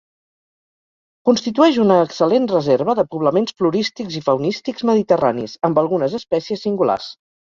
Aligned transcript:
Constitueix 1.29 1.75
una 1.83 1.97
excel·lent 2.05 2.47
reserva 2.53 2.95
de 3.01 3.05
poblaments 3.11 3.55
florístics 3.61 4.17
i 4.19 4.23
faunístics 4.29 4.87
mediterranis, 4.93 5.57
amb 5.69 5.83
algunes 5.85 6.19
espècies 6.23 6.65
singulars. 6.69 7.13